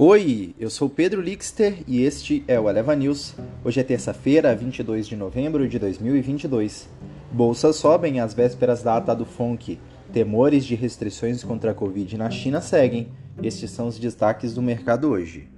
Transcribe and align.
Oi, 0.00 0.54
eu 0.60 0.70
sou 0.70 0.88
Pedro 0.88 1.20
Lixter 1.20 1.82
e 1.84 2.04
este 2.04 2.44
é 2.46 2.60
o 2.60 2.70
Eleva 2.70 2.94
News. 2.94 3.34
Hoje 3.64 3.80
é 3.80 3.82
terça-feira, 3.82 4.54
22 4.54 5.08
de 5.08 5.16
novembro 5.16 5.66
de 5.66 5.76
2022. 5.76 6.88
Bolsas 7.32 7.74
sobem 7.74 8.20
às 8.20 8.32
vésperas 8.32 8.80
da 8.80 8.96
ata 8.96 9.12
do 9.12 9.24
FONC. 9.24 9.76
Temores 10.12 10.64
de 10.64 10.76
restrições 10.76 11.42
contra 11.42 11.72
a 11.72 11.74
Covid 11.74 12.16
na 12.16 12.30
China 12.30 12.60
seguem. 12.60 13.08
Estes 13.42 13.72
são 13.72 13.88
os 13.88 13.98
destaques 13.98 14.54
do 14.54 14.62
mercado 14.62 15.10
hoje. 15.10 15.48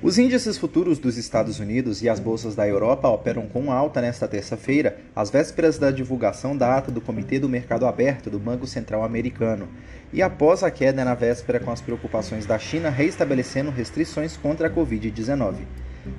Os 0.00 0.16
índices 0.16 0.56
futuros 0.56 1.00
dos 1.00 1.16
Estados 1.16 1.58
Unidos 1.58 2.02
e 2.02 2.08
as 2.08 2.20
bolsas 2.20 2.54
da 2.54 2.68
Europa 2.68 3.08
operam 3.08 3.48
com 3.48 3.72
alta 3.72 4.00
nesta 4.00 4.28
terça-feira, 4.28 4.96
às 5.14 5.28
vésperas 5.28 5.76
da 5.76 5.90
divulgação 5.90 6.56
da 6.56 6.76
ata 6.76 6.92
do 6.92 7.00
Comitê 7.00 7.40
do 7.40 7.48
Mercado 7.48 7.84
Aberto 7.84 8.30
do 8.30 8.38
Banco 8.38 8.64
Central 8.64 9.02
Americano, 9.02 9.68
e 10.12 10.22
após 10.22 10.62
a 10.62 10.70
queda 10.70 11.04
na 11.04 11.16
véspera 11.16 11.58
com 11.58 11.72
as 11.72 11.80
preocupações 11.80 12.46
da 12.46 12.60
China 12.60 12.90
reestabelecendo 12.90 13.72
restrições 13.72 14.36
contra 14.36 14.68
a 14.68 14.70
Covid-19. 14.70 15.56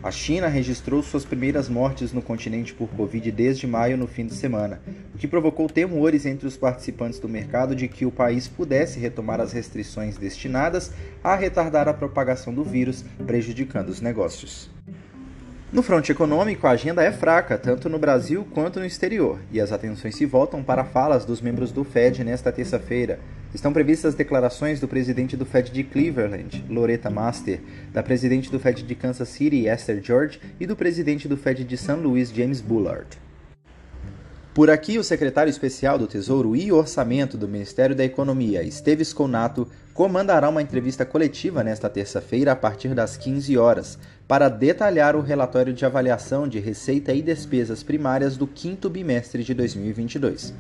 A 0.02 0.12
China 0.12 0.48
registrou 0.48 1.04
suas 1.04 1.26
primeiras 1.26 1.68
mortes 1.68 2.14
no 2.14 2.22
continente 2.22 2.74
por 2.74 2.88
Covid 2.90 3.32
desde 3.32 3.68
maio 3.68 3.98
no 3.98 4.08
fim 4.08 4.26
de 4.26 4.34
semana, 4.34 4.82
o 5.14 5.18
que 5.18 5.28
provocou 5.28 5.68
temores 5.68 6.26
entre 6.26 6.48
os 6.48 6.56
participantes 6.56 7.20
do 7.20 7.28
mercado 7.28 7.76
de 7.76 7.88
que 7.88 8.06
o 8.06 8.12
país 8.12 8.48
pudesse 8.48 9.00
retomar 9.00 9.42
as 9.42 9.52
restrições 9.52 10.18
destinadas 10.18 10.92
a 11.24 11.36
retardar 11.36 11.88
a 11.88 11.94
propagação 11.94 12.54
do 12.54 12.64
vírus, 12.64 13.04
prejudicando 13.26 13.90
os 13.90 14.02
negócios. 14.02 14.70
No 15.72 15.84
fronte 15.84 16.12
econômico, 16.12 16.66
a 16.66 16.72
agenda 16.72 17.04
é 17.04 17.12
fraca, 17.12 17.56
tanto 17.56 17.88
no 17.88 18.00
Brasil 18.00 18.48
quanto 18.52 18.80
no 18.80 18.86
exterior, 18.86 19.38
e 19.52 19.62
as 19.62 19.72
atenções 19.72 20.16
se 20.16 20.26
voltam 20.26 20.64
para 20.64 20.84
falas 20.84 21.26
dos 21.26 21.42
membros 21.42 21.72
do 21.72 21.84
Fed 21.84 22.24
nesta 22.24 22.52
terça-feira. 22.52 23.20
Estão 23.54 23.74
previstas 23.74 24.14
declarações 24.14 24.80
do 24.80 24.88
presidente 24.88 25.36
do 25.36 25.44
Fed 25.44 25.72
de 25.72 25.84
Cleveland, 25.84 26.64
Loretta 26.70 27.10
Master, 27.10 27.60
da 27.92 28.04
presidente 28.04 28.52
do 28.52 28.60
Fed 28.60 28.84
de 28.84 28.94
Kansas 28.94 29.28
City, 29.28 29.66
Esther 29.66 30.04
George, 30.04 30.40
e 30.60 30.68
do 30.68 30.76
presidente 30.76 31.28
do 31.28 31.36
Fed 31.36 31.64
de 31.64 31.76
St. 31.76 31.94
Louis, 31.94 32.30
James 32.30 32.62
Bullard. 32.62 33.08
Por 34.54 34.70
aqui, 34.70 35.00
o 35.00 35.04
secretário 35.04 35.50
especial 35.50 35.98
do 35.98 36.06
Tesouro 36.06 36.56
e 36.56 36.72
Orçamento 36.72 37.38
do 37.38 37.48
Ministério 37.48 37.96
da 37.96 38.04
Economia, 38.04 38.62
Esteves 38.62 39.14
Conato, 39.14 39.68
comandará 39.96 40.48
uma 40.48 40.62
entrevista 40.62 41.04
coletiva 41.04 41.64
nesta 41.64 41.90
terça-feira 41.90 42.52
a 42.52 42.56
partir 42.56 42.94
das 42.94 43.18
15 43.18 43.58
horas, 43.58 43.98
para 44.28 44.48
detalhar 44.48 45.16
o 45.16 45.22
relatório 45.22 45.74
de 45.74 45.86
avaliação 45.86 46.48
de 46.48 46.60
receita 46.60 47.14
e 47.14 47.22
despesas 47.24 47.82
primárias 47.82 48.38
do 48.38 48.46
quinto 48.46 48.92
bimestre 48.92 49.44
de 49.44 49.56
2022. 49.56 50.54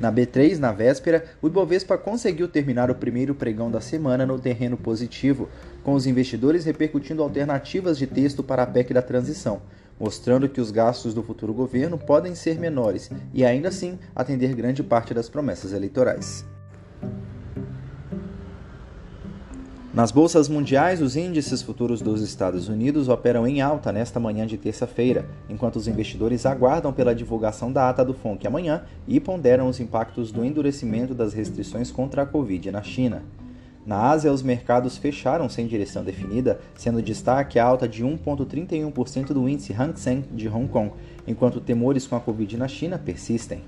Na 0.00 0.10
B3, 0.10 0.56
na 0.56 0.72
véspera, 0.72 1.26
o 1.42 1.46
Ibovespa 1.46 1.98
conseguiu 1.98 2.48
terminar 2.48 2.90
o 2.90 2.94
primeiro 2.94 3.34
pregão 3.34 3.70
da 3.70 3.82
semana 3.82 4.24
no 4.24 4.38
terreno 4.38 4.78
positivo, 4.78 5.46
com 5.84 5.92
os 5.92 6.06
investidores 6.06 6.64
repercutindo 6.64 7.22
alternativas 7.22 7.98
de 7.98 8.06
texto 8.06 8.42
para 8.42 8.62
a 8.62 8.66
PEC 8.66 8.94
da 8.94 9.02
transição, 9.02 9.60
mostrando 9.98 10.48
que 10.48 10.60
os 10.60 10.70
gastos 10.70 11.12
do 11.12 11.22
futuro 11.22 11.52
governo 11.52 11.98
podem 11.98 12.34
ser 12.34 12.58
menores 12.58 13.10
e 13.34 13.44
ainda 13.44 13.68
assim 13.68 13.98
atender 14.16 14.54
grande 14.54 14.82
parte 14.82 15.12
das 15.12 15.28
promessas 15.28 15.74
eleitorais. 15.74 16.46
Nas 19.92 20.12
bolsas 20.12 20.48
mundiais, 20.48 21.02
os 21.02 21.16
índices 21.16 21.62
futuros 21.62 22.00
dos 22.00 22.22
Estados 22.22 22.68
Unidos 22.68 23.08
operam 23.08 23.44
em 23.44 23.60
alta 23.60 23.90
nesta 23.90 24.20
manhã 24.20 24.46
de 24.46 24.56
terça-feira, 24.56 25.28
enquanto 25.48 25.74
os 25.74 25.88
investidores 25.88 26.46
aguardam 26.46 26.92
pela 26.92 27.12
divulgação 27.12 27.72
da 27.72 27.88
ata 27.88 28.04
do 28.04 28.14
FONC 28.14 28.46
amanhã 28.46 28.84
e 29.08 29.18
ponderam 29.18 29.66
os 29.66 29.80
impactos 29.80 30.30
do 30.30 30.44
endurecimento 30.44 31.12
das 31.12 31.32
restrições 31.32 31.90
contra 31.90 32.22
a 32.22 32.26
Covid 32.26 32.70
na 32.70 32.84
China. 32.84 33.24
Na 33.84 34.10
Ásia, 34.10 34.32
os 34.32 34.44
mercados 34.44 34.96
fecharam 34.96 35.48
sem 35.48 35.66
direção 35.66 36.04
definida, 36.04 36.60
sendo 36.76 37.02
destaque 37.02 37.58
a 37.58 37.64
alta 37.64 37.88
de 37.88 38.04
1,31% 38.04 39.32
do 39.32 39.48
índice 39.48 39.72
Hang 39.72 39.98
Seng 39.98 40.22
de 40.30 40.48
Hong 40.48 40.68
Kong, 40.68 40.92
enquanto 41.26 41.60
temores 41.60 42.06
com 42.06 42.14
a 42.14 42.20
Covid 42.20 42.56
na 42.56 42.68
China 42.68 42.96
persistem. 42.96 43.64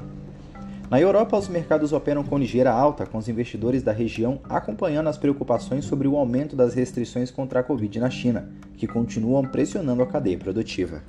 Na 0.92 1.00
Europa, 1.00 1.38
os 1.38 1.48
mercados 1.48 1.90
operam 1.90 2.22
com 2.22 2.36
ligeira 2.36 2.70
alta, 2.70 3.06
com 3.06 3.16
os 3.16 3.26
investidores 3.26 3.82
da 3.82 3.92
região 3.92 4.40
acompanhando 4.44 5.08
as 5.08 5.16
preocupações 5.16 5.86
sobre 5.86 6.06
o 6.06 6.18
aumento 6.18 6.54
das 6.54 6.74
restrições 6.74 7.30
contra 7.30 7.60
a 7.60 7.62
Covid 7.62 7.98
na 7.98 8.10
China, 8.10 8.50
que 8.76 8.86
continuam 8.86 9.42
pressionando 9.42 10.02
a 10.02 10.06
cadeia 10.06 10.36
produtiva. 10.36 11.02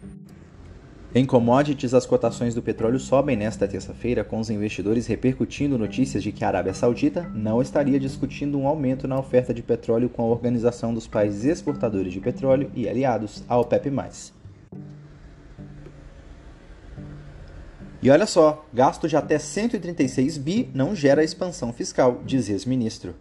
Em 1.13 1.25
commodities, 1.25 1.93
as 1.93 2.05
cotações 2.05 2.55
do 2.55 2.61
petróleo 2.61 2.97
sobem 2.97 3.35
nesta 3.35 3.67
terça-feira, 3.67 4.23
com 4.23 4.39
os 4.39 4.49
investidores 4.49 5.05
repercutindo 5.05 5.77
notícias 5.77 6.23
de 6.23 6.31
que 6.31 6.45
a 6.45 6.47
Arábia 6.47 6.73
Saudita 6.73 7.29
não 7.35 7.61
estaria 7.61 7.99
discutindo 7.99 8.57
um 8.57 8.65
aumento 8.65 9.05
na 9.05 9.19
oferta 9.19 9.53
de 9.53 9.61
petróleo 9.61 10.07
com 10.07 10.21
a 10.21 10.27
Organização 10.27 10.93
dos 10.93 11.07
Países 11.07 11.43
Exportadores 11.43 12.13
de 12.13 12.21
Petróleo 12.21 12.71
e 12.73 12.87
aliados, 12.87 13.43
a 13.49 13.57
OPEP+. 13.57 13.91
E 18.03 18.09
olha 18.09 18.25
só, 18.25 18.65
gasto 18.73 19.07
de 19.07 19.15
até 19.15 19.39
136 19.39 20.37
bi 20.37 20.69
não 20.73 20.93
gera 20.93 21.23
expansão 21.23 21.71
fiscal, 21.71 22.19
diz 22.25 22.49
ex-ministro. 22.49 23.15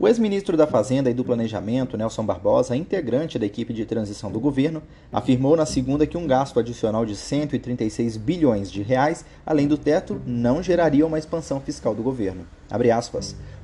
O 0.00 0.08
ex-ministro 0.08 0.56
da 0.56 0.66
Fazenda 0.66 1.08
e 1.08 1.14
do 1.14 1.24
Planejamento, 1.24 1.96
Nelson 1.96 2.26
Barbosa, 2.26 2.74
integrante 2.74 3.38
da 3.38 3.46
equipe 3.46 3.72
de 3.72 3.86
transição 3.86 4.32
do 4.32 4.40
governo, 4.40 4.82
afirmou 5.12 5.56
na 5.56 5.64
segunda 5.64 6.08
que 6.08 6.18
um 6.18 6.26
gasto 6.26 6.58
adicional 6.58 7.06
de 7.06 7.14
136 7.14 8.16
bilhões 8.16 8.68
de 8.68 8.82
reais, 8.82 9.24
além 9.46 9.68
do 9.68 9.78
teto, 9.78 10.20
não 10.26 10.60
geraria 10.60 11.06
uma 11.06 11.20
expansão 11.20 11.60
fiscal 11.60 11.94
do 11.94 12.02
governo. 12.02 12.44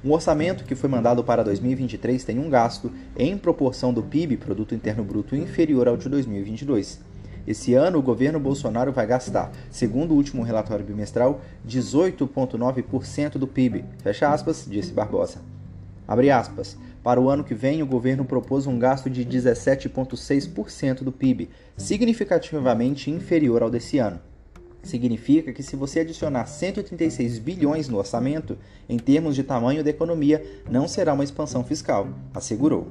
Um 0.05 0.13
orçamento 0.13 0.63
que 0.63 0.77
foi 0.77 0.89
mandado 0.89 1.25
para 1.25 1.43
2023 1.43 2.23
tem 2.23 2.39
um 2.39 2.49
gasto, 2.49 2.93
em 3.19 3.37
proporção 3.37 3.93
do 3.93 4.05
PIB, 4.05 4.37
Produto 4.37 4.77
Interno 4.77 5.03
Bruto, 5.03 5.35
inferior 5.35 5.89
ao 5.89 5.97
de 5.97 6.09
2022. 6.09 7.01
Esse 7.47 7.75
ano, 7.75 7.99
o 7.99 8.03
governo 8.03 8.39
Bolsonaro 8.39 8.93
vai 8.93 9.07
gastar, 9.07 9.51
segundo 9.71 10.13
o 10.13 10.17
último 10.17 10.43
relatório 10.43 10.85
bimestral, 10.85 11.41
18,9% 11.67 13.33
do 13.33 13.47
PIB. 13.49 13.85
Fecha 14.03 14.33
aspas, 14.33 14.67
disse 14.69 14.93
Barbosa. 14.93 15.39
Abre 16.07 16.31
aspas. 16.31 16.77
Para 17.03 17.21
o 17.21 17.29
ano 17.29 17.43
que 17.43 17.55
vem, 17.55 17.83
o 17.83 17.87
governo 17.87 18.25
propôs 18.25 18.67
um 18.67 18.79
gasto 18.79 19.11
de 19.11 19.25
17,6% 19.25 21.03
do 21.03 21.11
PIB, 21.11 21.51
significativamente 21.77 23.11
inferior 23.11 23.63
ao 23.63 23.71
desse 23.71 23.99
ano. 23.99 24.21
Significa 24.85 25.53
que 25.53 25.63
se 25.63 25.75
você 25.75 26.01
adicionar 26.01 26.47
136 26.47 27.41
bilhões 27.41 27.89
no 27.89 27.99
orçamento, 27.99 28.57
em 28.89 28.99
termos 28.99 29.35
de 29.35 29.43
tamanho 29.43 29.83
da 29.83 29.91
economia, 29.91 30.45
não 30.71 30.87
será 30.87 31.13
uma 31.13 31.25
expansão 31.25 31.65
fiscal, 31.65 32.09
assegurou. 32.33 32.89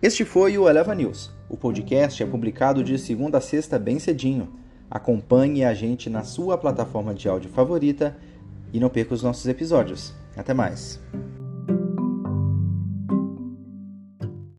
Este 0.00 0.24
foi 0.24 0.56
o 0.56 0.68
Eleva 0.68 0.94
News. 0.94 1.37
O 1.48 1.56
podcast 1.56 2.22
é 2.22 2.26
publicado 2.26 2.84
de 2.84 2.98
segunda 2.98 3.38
a 3.38 3.40
sexta 3.40 3.78
bem 3.78 3.98
cedinho. 3.98 4.48
Acompanhe 4.90 5.64
a 5.64 5.72
gente 5.72 6.10
na 6.10 6.22
sua 6.22 6.58
plataforma 6.58 7.14
de 7.14 7.28
áudio 7.28 7.50
favorita 7.50 8.16
e 8.72 8.78
não 8.78 8.90
perca 8.90 9.14
os 9.14 9.22
nossos 9.22 9.46
episódios. 9.46 10.14
Até 10.36 10.52
mais! 10.52 11.00